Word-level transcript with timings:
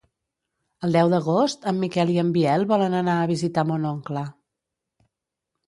El 0.87 0.95
deu 0.97 1.11
d'agost 1.13 1.67
en 1.73 1.77
Miquel 1.83 2.15
i 2.15 2.17
en 2.23 2.33
Biel 2.39 2.67
volen 2.73 2.97
anar 3.03 3.19
a 3.21 3.29
visitar 3.35 3.67
mon 3.75 3.89
oncle. 3.93 4.27